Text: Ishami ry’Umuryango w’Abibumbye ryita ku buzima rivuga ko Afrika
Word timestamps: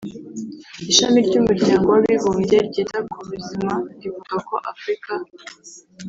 Ishami 0.91 1.19
ry’Umuryango 1.27 1.85
w’Abibumbye 1.93 2.57
ryita 2.67 2.97
ku 3.11 3.19
buzima 3.29 3.73
rivuga 4.01 4.35
ko 4.47 4.55
Afrika 4.71 5.11